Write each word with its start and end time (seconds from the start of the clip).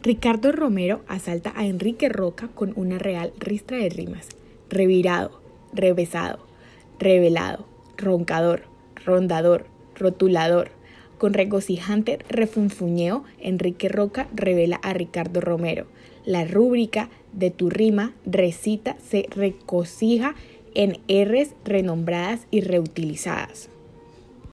Ricardo 0.00 0.52
Romero 0.52 1.00
asalta 1.08 1.52
a 1.56 1.66
Enrique 1.66 2.08
Roca 2.08 2.48
con 2.54 2.72
una 2.76 2.98
real 2.98 3.32
ristra 3.40 3.78
de 3.78 3.88
rimas. 3.88 4.28
Revirado, 4.70 5.40
revesado, 5.72 6.38
revelado, 7.00 7.66
roncador, 7.96 8.62
rondador, 9.04 9.66
rotulador. 9.96 10.70
Con 11.18 11.34
regocijante 11.34 12.20
refunfuñeo, 12.28 13.24
Enrique 13.40 13.88
Roca 13.88 14.28
revela 14.32 14.76
a 14.84 14.92
Ricardo 14.92 15.40
Romero. 15.40 15.86
La 16.24 16.44
rúbrica 16.44 17.08
de 17.32 17.50
tu 17.50 17.68
rima 17.68 18.12
recita 18.24 18.96
se 19.04 19.26
recocija 19.34 20.36
en 20.74 21.00
Rs 21.08 21.54
renombradas 21.64 22.46
y 22.52 22.60
reutilizadas. 22.60 23.68